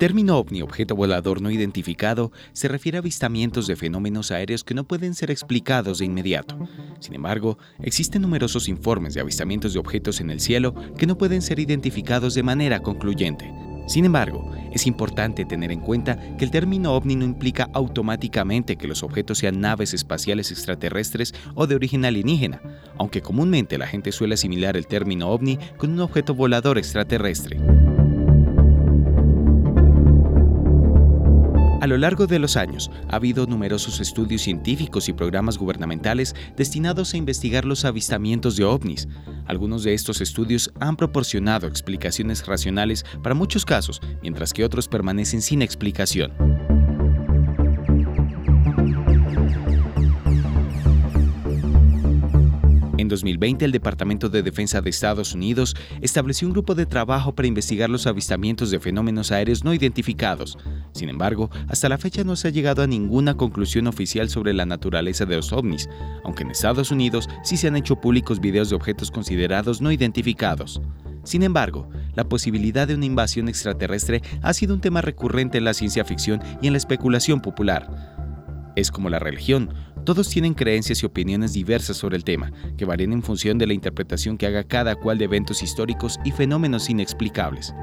Término 0.00 0.38
ovni, 0.38 0.62
objeto 0.62 0.96
volador 0.96 1.42
no 1.42 1.50
identificado, 1.50 2.32
se 2.54 2.68
refiere 2.68 2.96
a 2.96 3.00
avistamientos 3.00 3.66
de 3.66 3.76
fenómenos 3.76 4.30
aéreos 4.30 4.64
que 4.64 4.72
no 4.72 4.84
pueden 4.84 5.14
ser 5.14 5.30
explicados 5.30 5.98
de 5.98 6.06
inmediato. 6.06 6.58
Sin 7.00 7.12
embargo, 7.12 7.58
existen 7.82 8.22
numerosos 8.22 8.66
informes 8.66 9.12
de 9.12 9.20
avistamientos 9.20 9.74
de 9.74 9.78
objetos 9.78 10.22
en 10.22 10.30
el 10.30 10.40
cielo 10.40 10.74
que 10.96 11.06
no 11.06 11.18
pueden 11.18 11.42
ser 11.42 11.58
identificados 11.58 12.32
de 12.32 12.42
manera 12.42 12.80
concluyente. 12.80 13.52
Sin 13.88 14.06
embargo, 14.06 14.50
es 14.72 14.86
importante 14.86 15.44
tener 15.44 15.70
en 15.70 15.80
cuenta 15.80 16.18
que 16.38 16.46
el 16.46 16.50
término 16.50 16.94
ovni 16.94 17.14
no 17.14 17.26
implica 17.26 17.68
automáticamente 17.74 18.76
que 18.76 18.88
los 18.88 19.02
objetos 19.02 19.36
sean 19.36 19.60
naves 19.60 19.92
espaciales 19.92 20.50
extraterrestres 20.50 21.34
o 21.54 21.66
de 21.66 21.74
origen 21.74 22.06
alienígena, 22.06 22.62
aunque 22.96 23.20
comúnmente 23.20 23.76
la 23.76 23.86
gente 23.86 24.12
suele 24.12 24.32
asimilar 24.32 24.78
el 24.78 24.86
término 24.86 25.28
ovni 25.28 25.58
con 25.76 25.90
un 25.90 26.00
objeto 26.00 26.34
volador 26.34 26.78
extraterrestre. 26.78 27.60
A 31.80 31.86
lo 31.86 31.96
largo 31.96 32.26
de 32.26 32.38
los 32.38 32.58
años, 32.58 32.90
ha 33.08 33.16
habido 33.16 33.46
numerosos 33.46 34.00
estudios 34.00 34.42
científicos 34.42 35.08
y 35.08 35.14
programas 35.14 35.56
gubernamentales 35.56 36.34
destinados 36.54 37.14
a 37.14 37.16
investigar 37.16 37.64
los 37.64 37.86
avistamientos 37.86 38.56
de 38.56 38.64
ovnis. 38.64 39.08
Algunos 39.46 39.82
de 39.82 39.94
estos 39.94 40.20
estudios 40.20 40.70
han 40.78 40.96
proporcionado 40.96 41.66
explicaciones 41.66 42.46
racionales 42.46 43.06
para 43.22 43.34
muchos 43.34 43.64
casos, 43.64 44.02
mientras 44.20 44.52
que 44.52 44.62
otros 44.62 44.88
permanecen 44.88 45.40
sin 45.40 45.62
explicación. 45.62 46.59
2020, 53.10 53.66
el 53.66 53.72
Departamento 53.72 54.30
de 54.30 54.42
Defensa 54.42 54.80
de 54.80 54.88
Estados 54.88 55.34
Unidos 55.34 55.76
estableció 56.00 56.48
un 56.48 56.54
grupo 56.54 56.74
de 56.74 56.86
trabajo 56.86 57.34
para 57.34 57.48
investigar 57.48 57.90
los 57.90 58.06
avistamientos 58.06 58.70
de 58.70 58.80
fenómenos 58.80 59.30
aéreos 59.30 59.62
no 59.62 59.74
identificados. 59.74 60.56
Sin 60.92 61.10
embargo, 61.10 61.50
hasta 61.68 61.90
la 61.90 61.98
fecha 61.98 62.24
no 62.24 62.36
se 62.36 62.48
ha 62.48 62.50
llegado 62.50 62.82
a 62.82 62.86
ninguna 62.86 63.36
conclusión 63.36 63.86
oficial 63.86 64.30
sobre 64.30 64.54
la 64.54 64.64
naturaleza 64.64 65.26
de 65.26 65.36
los 65.36 65.52
ovnis, 65.52 65.90
aunque 66.24 66.44
en 66.44 66.50
Estados 66.50 66.90
Unidos 66.90 67.28
sí 67.44 67.58
se 67.58 67.68
han 67.68 67.76
hecho 67.76 68.00
públicos 68.00 68.40
videos 68.40 68.70
de 68.70 68.76
objetos 68.76 69.10
considerados 69.10 69.82
no 69.82 69.92
identificados. 69.92 70.80
Sin 71.24 71.42
embargo, 71.42 71.88
la 72.14 72.24
posibilidad 72.24 72.88
de 72.88 72.94
una 72.94 73.04
invasión 73.04 73.48
extraterrestre 73.48 74.22
ha 74.42 74.54
sido 74.54 74.74
un 74.74 74.80
tema 74.80 75.02
recurrente 75.02 75.58
en 75.58 75.64
la 75.64 75.74
ciencia 75.74 76.04
ficción 76.04 76.40
y 76.62 76.66
en 76.66 76.72
la 76.72 76.78
especulación 76.78 77.40
popular. 77.40 77.90
Es 78.76 78.90
como 78.90 79.10
la 79.10 79.18
religión, 79.18 79.74
todos 80.04 80.28
tienen 80.28 80.54
creencias 80.54 81.02
y 81.02 81.06
opiniones 81.06 81.52
diversas 81.52 81.96
sobre 81.96 82.16
el 82.16 82.24
tema, 82.24 82.52
que 82.76 82.84
varían 82.84 83.12
en 83.12 83.22
función 83.22 83.58
de 83.58 83.66
la 83.66 83.74
interpretación 83.74 84.36
que 84.36 84.46
haga 84.46 84.64
cada 84.64 84.96
cual 84.96 85.18
de 85.18 85.24
eventos 85.24 85.62
históricos 85.62 86.18
y 86.24 86.32
fenómenos 86.32 86.90
inexplicables. 86.90 87.74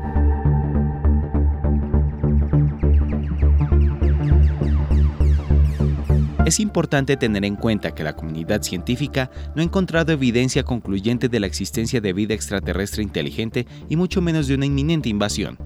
Es 6.48 6.62
importante 6.62 7.18
tener 7.18 7.44
en 7.44 7.58
cuenta 7.58 7.94
que 7.94 8.06
la 8.06 8.16
comunidad 8.16 8.62
científica 8.62 9.30
no 9.54 9.62
ha 9.62 9.66
encontrado 9.66 10.14
evidencia 10.14 10.64
concluyente 10.64 11.28
de 11.28 11.42
la 11.42 11.48
existencia 11.48 12.00
de 12.00 12.14
vida 12.14 12.34
extraterrestre 12.34 13.04
inteligente 13.04 13.68
y 13.90 13.98
mucho 13.98 14.22
menos 14.22 14.48
de 14.48 14.56
una 14.56 14.66
inminente 14.66 15.10
invasión. 15.10 15.58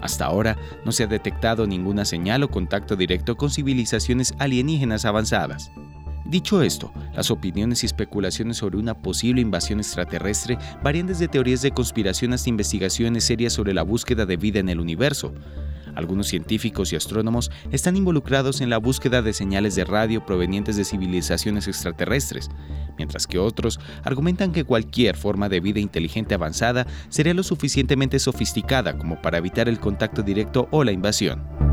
Hasta 0.00 0.24
ahora 0.24 0.56
no 0.86 0.92
se 0.92 1.04
ha 1.04 1.06
detectado 1.06 1.66
ninguna 1.66 2.06
señal 2.06 2.42
o 2.42 2.50
contacto 2.50 2.96
directo 2.96 3.36
con 3.36 3.50
civilizaciones 3.50 4.32
alienígenas 4.38 5.04
avanzadas. 5.04 5.70
Dicho 6.30 6.62
esto, 6.62 6.92
las 7.12 7.32
opiniones 7.32 7.82
y 7.82 7.86
especulaciones 7.86 8.58
sobre 8.58 8.78
una 8.78 8.94
posible 8.94 9.40
invasión 9.40 9.80
extraterrestre 9.80 10.58
varían 10.80 11.08
desde 11.08 11.26
teorías 11.26 11.60
de 11.60 11.72
conspiración 11.72 12.32
hasta 12.32 12.48
investigaciones 12.48 13.24
serias 13.24 13.52
sobre 13.52 13.74
la 13.74 13.82
búsqueda 13.82 14.26
de 14.26 14.36
vida 14.36 14.60
en 14.60 14.68
el 14.68 14.78
universo. 14.78 15.34
Algunos 15.96 16.28
científicos 16.28 16.92
y 16.92 16.96
astrónomos 16.96 17.50
están 17.72 17.96
involucrados 17.96 18.60
en 18.60 18.70
la 18.70 18.78
búsqueda 18.78 19.22
de 19.22 19.32
señales 19.32 19.74
de 19.74 19.84
radio 19.84 20.24
provenientes 20.24 20.76
de 20.76 20.84
civilizaciones 20.84 21.66
extraterrestres, 21.66 22.48
mientras 22.96 23.26
que 23.26 23.40
otros 23.40 23.80
argumentan 24.04 24.52
que 24.52 24.62
cualquier 24.62 25.16
forma 25.16 25.48
de 25.48 25.58
vida 25.58 25.80
inteligente 25.80 26.34
avanzada 26.34 26.86
sería 27.08 27.34
lo 27.34 27.42
suficientemente 27.42 28.20
sofisticada 28.20 28.96
como 28.96 29.20
para 29.20 29.38
evitar 29.38 29.68
el 29.68 29.80
contacto 29.80 30.22
directo 30.22 30.68
o 30.70 30.84
la 30.84 30.92
invasión. 30.92 31.69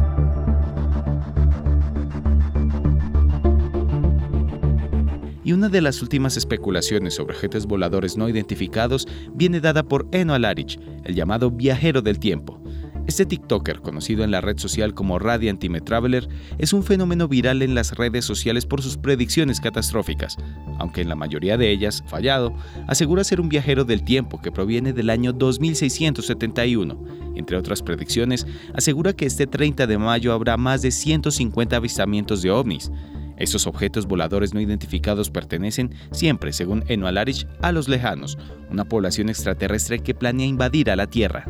Y 5.47 5.53
una 5.53 5.69
de 5.69 5.79
las 5.79 6.01
últimas 6.01 6.35
especulaciones 6.35 7.15
sobre 7.15 7.33
objetos 7.33 7.67
voladores 7.67 8.17
no 8.17 8.27
identificados 8.27 9.07
viene 9.33 9.61
dada 9.61 9.81
por 9.81 10.05
Eno 10.11 10.33
Alarich, 10.33 10.77
el 11.05 11.15
llamado 11.15 11.51
viajero 11.51 12.01
del 12.01 12.19
tiempo, 12.19 12.61
este 13.07 13.25
TikToker, 13.25 13.79
conocido 13.79 14.25
en 14.25 14.31
la 14.31 14.41
red 14.41 14.57
social 14.57 14.93
como 14.93 15.17
Radiant 15.17 15.61
Time 15.61 15.79
Traveler, 15.79 16.27
es 16.57 16.73
un 16.73 16.83
fenómeno 16.83 17.29
viral 17.29 17.61
en 17.61 17.73
las 17.73 17.95
redes 17.95 18.25
sociales 18.25 18.65
por 18.65 18.81
sus 18.81 18.97
predicciones 18.97 19.61
catastróficas, 19.61 20.35
aunque 20.77 20.99
en 20.99 21.07
la 21.07 21.15
mayoría 21.15 21.55
de 21.55 21.71
ellas 21.71 22.03
fallado, 22.07 22.53
asegura 22.85 23.23
ser 23.23 23.39
un 23.39 23.47
viajero 23.47 23.85
del 23.85 24.03
tiempo 24.03 24.41
que 24.41 24.51
proviene 24.51 24.91
del 24.91 25.09
año 25.09 25.31
2671. 25.31 27.01
Entre 27.35 27.55
otras 27.55 27.81
predicciones, 27.81 28.45
asegura 28.73 29.13
que 29.13 29.25
este 29.25 29.47
30 29.47 29.87
de 29.87 29.97
mayo 29.97 30.33
habrá 30.33 30.57
más 30.57 30.81
de 30.81 30.91
150 30.91 31.77
avistamientos 31.77 32.41
de 32.41 32.51
ovnis. 32.51 32.91
Estos 33.37 33.67
objetos 33.67 34.07
voladores 34.07 34.53
no 34.53 34.61
identificados 34.61 35.29
pertenecen 35.29 35.93
siempre, 36.11 36.53
según 36.53 36.83
Eno 36.87 37.07
Alarich, 37.07 37.47
a 37.61 37.71
los 37.71 37.87
lejanos, 37.87 38.37
una 38.71 38.85
población 38.85 39.29
extraterrestre 39.29 39.99
que 39.99 40.15
planea 40.15 40.47
invadir 40.47 40.89
a 40.89 40.95
la 40.95 41.07
Tierra. 41.07 41.45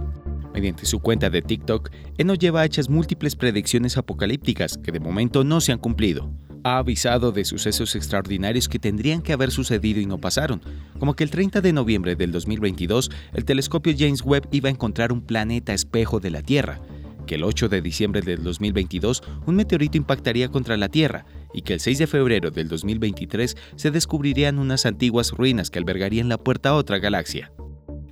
Mediante 0.53 0.85
su 0.85 0.99
cuenta 0.99 1.29
de 1.29 1.41
TikTok, 1.41 1.91
Eno 2.17 2.33
lleva 2.33 2.65
hechas 2.65 2.89
múltiples 2.89 3.35
predicciones 3.35 3.95
apocalípticas 3.97 4.77
que 4.77 4.91
de 4.91 4.99
momento 4.99 5.43
no 5.43 5.61
se 5.61 5.71
han 5.71 5.77
cumplido. 5.77 6.29
Ha 6.63 6.79
avisado 6.79 7.31
de 7.31 7.45
sucesos 7.45 7.95
extraordinarios 7.95 8.67
que 8.67 8.79
tendrían 8.79 9.21
que 9.21 9.31
haber 9.31 9.51
sucedido 9.51 10.01
y 10.01 10.05
no 10.05 10.17
pasaron, 10.17 10.61
como 10.99 11.15
que 11.15 11.23
el 11.23 11.29
30 11.29 11.61
de 11.61 11.71
noviembre 11.71 12.15
del 12.15 12.31
2022 12.31 13.11
el 13.33 13.45
telescopio 13.45 13.93
James 13.97 14.23
Webb 14.23 14.49
iba 14.51 14.67
a 14.67 14.71
encontrar 14.71 15.13
un 15.13 15.21
planeta 15.21 15.73
espejo 15.73 16.19
de 16.19 16.31
la 16.31 16.41
Tierra, 16.41 16.81
que 17.27 17.35
el 17.35 17.43
8 17.43 17.69
de 17.69 17.81
diciembre 17.81 18.21
del 18.21 18.43
2022 18.43 19.21
un 19.45 19.55
meteorito 19.55 19.97
impactaría 19.97 20.49
contra 20.49 20.75
la 20.75 20.89
Tierra 20.89 21.25
y 21.57 21.63
que 21.63 21.73
el 21.73 21.79
6 21.79 21.97
de 21.97 22.05
febrero 22.05 22.51
del 22.51 22.67
2023 22.67 23.57
se 23.75 23.89
descubrirían 23.89 24.59
unas 24.59 24.85
antiguas 24.85 25.31
ruinas 25.31 25.71
que 25.71 25.79
albergarían 25.79 26.29
la 26.29 26.37
puerta 26.37 26.69
a 26.69 26.75
otra 26.75 26.99
galaxia. 26.99 27.51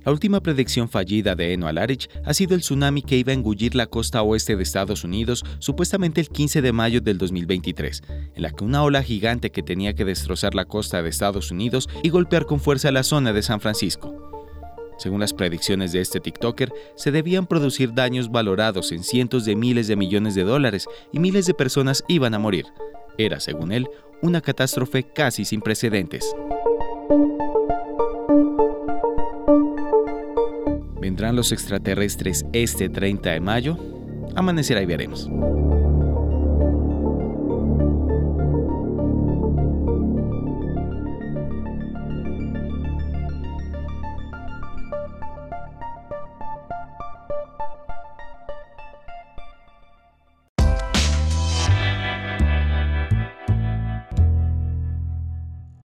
La 0.04 0.10
última 0.10 0.40
predicción 0.40 0.88
fallida 0.88 1.36
de 1.36 1.52
Eno 1.52 1.68
Alarich 1.68 2.08
ha 2.24 2.34
sido 2.34 2.56
el 2.56 2.62
tsunami 2.62 3.02
que 3.02 3.16
iba 3.16 3.30
a 3.30 3.36
engullir 3.36 3.76
la 3.76 3.86
costa 3.86 4.22
oeste 4.22 4.56
de 4.56 4.64
Estados 4.64 5.04
Unidos 5.04 5.44
supuestamente 5.60 6.20
el 6.20 6.28
15 6.28 6.60
de 6.60 6.72
mayo 6.72 7.00
del 7.00 7.18
2023, 7.18 8.02
en 8.34 8.42
la 8.42 8.50
que 8.50 8.64
una 8.64 8.82
ola 8.82 9.04
gigante 9.04 9.50
que 9.50 9.62
tenía 9.62 9.94
que 9.94 10.04
destrozar 10.04 10.56
la 10.56 10.64
costa 10.64 11.00
de 11.00 11.08
Estados 11.08 11.52
Unidos 11.52 11.88
y 12.02 12.08
golpear 12.08 12.46
con 12.46 12.58
fuerza 12.58 12.90
la 12.90 13.04
zona 13.04 13.32
de 13.32 13.42
San 13.42 13.60
Francisco. 13.60 14.32
Según 14.98 15.20
las 15.20 15.34
predicciones 15.34 15.92
de 15.92 16.00
este 16.00 16.18
TikToker, 16.18 16.72
se 16.96 17.12
debían 17.12 17.46
producir 17.46 17.94
daños 17.94 18.28
valorados 18.28 18.90
en 18.90 19.04
cientos 19.04 19.44
de 19.44 19.54
miles 19.54 19.86
de 19.86 19.94
millones 19.94 20.34
de 20.34 20.42
dólares 20.42 20.88
y 21.12 21.20
miles 21.20 21.46
de 21.46 21.54
personas 21.54 22.02
iban 22.08 22.34
a 22.34 22.40
morir. 22.40 22.66
Era, 23.18 23.40
según 23.40 23.72
él, 23.72 23.88
una 24.22 24.40
catástrofe 24.40 25.04
casi 25.04 25.44
sin 25.44 25.60
precedentes. 25.60 26.34
¿Vendrán 31.00 31.36
los 31.36 31.52
extraterrestres 31.52 32.44
este 32.52 32.88
30 32.88 33.30
de 33.30 33.40
mayo? 33.40 33.78
Amanecerá 34.34 34.82
y 34.82 34.86
veremos. 34.86 35.30